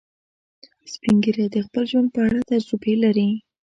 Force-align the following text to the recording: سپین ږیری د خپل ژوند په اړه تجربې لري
سپین 0.93 1.15
ږیری 1.23 1.45
د 1.51 1.57
خپل 1.65 1.83
ژوند 1.91 2.07
په 2.15 2.19
اړه 2.27 2.39
تجربې 2.51 2.93
لري 3.03 3.29